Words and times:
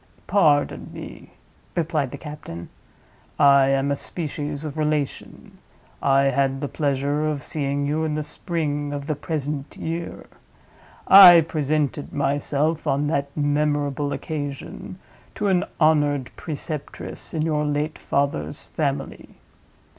"Pardon 0.25 0.89
me," 0.91 1.29
replied 1.75 2.09
the 2.09 2.17
captain; 2.17 2.69
"I 3.37 3.67
am 3.67 3.91
a 3.91 3.95
species 3.95 4.65
of 4.65 4.75
relation. 4.75 5.59
I 6.01 6.23
had 6.23 6.59
the 6.59 6.67
pleasure 6.67 7.27
of 7.29 7.43
seeing 7.43 7.85
you 7.85 8.03
in 8.03 8.15
the 8.15 8.23
spring 8.23 8.93
of 8.93 9.05
the 9.05 9.13
present 9.13 9.77
year. 9.77 10.25
I 11.07 11.41
presented 11.41 12.13
myself 12.13 12.87
on 12.87 13.05
that 13.09 13.29
memorable 13.37 14.11
occasion 14.11 14.97
to 15.35 15.49
an 15.49 15.65
honored 15.79 16.31
preceptress 16.35 17.35
in 17.35 17.43
your 17.43 17.63
late 17.63 17.99
father's 17.99 18.63
family. 18.63 19.35